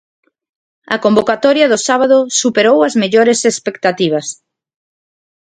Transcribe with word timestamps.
A 0.95 0.97
convocatoria 1.05 1.69
do 1.71 1.79
sábado 1.87 2.17
superou 2.41 2.77
as 2.87 2.93
mellores 3.01 3.39
expectativas. 3.51 4.27